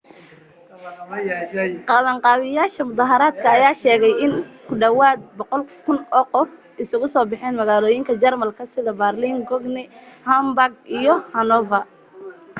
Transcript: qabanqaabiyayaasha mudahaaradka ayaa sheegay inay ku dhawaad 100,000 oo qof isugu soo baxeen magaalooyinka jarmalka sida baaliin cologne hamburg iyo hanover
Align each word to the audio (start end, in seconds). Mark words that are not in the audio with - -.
qabanqaabiyayaasha 1.89 2.81
mudahaaradka 2.89 3.47
ayaa 3.55 3.79
sheegay 3.81 4.13
inay 4.25 4.43
ku 4.67 4.73
dhawaad 4.81 5.19
100,000 5.25 6.21
oo 6.21 6.23
qof 6.33 6.49
isugu 6.83 7.07
soo 7.13 7.25
baxeen 7.31 7.57
magaalooyinka 7.59 8.19
jarmalka 8.23 8.63
sida 8.73 8.91
baaliin 8.99 9.47
cologne 9.49 9.83
hamburg 10.29 10.73
iyo 10.97 11.13
hanover 11.35 11.83